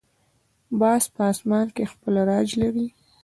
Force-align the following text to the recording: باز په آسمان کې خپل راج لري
باز 0.79 1.03
په 1.13 1.21
آسمان 1.31 1.67
کې 1.75 1.83
خپل 1.91 2.13
راج 2.29 2.49
لري 2.61 2.87